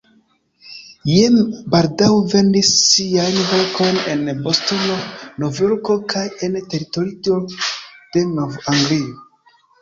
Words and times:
Jam 1.09 1.35
baldaŭ 1.73 2.07
vendis 2.31 2.71
siajn 2.77 3.37
verkojn 3.49 3.99
en 4.13 4.23
Bostono, 4.47 4.95
Nov-Jorko 5.45 5.99
kaj 6.15 6.25
en 6.49 6.59
teritorio 6.73 7.39
de 7.53 8.25
Nov-Anglio. 8.33 9.15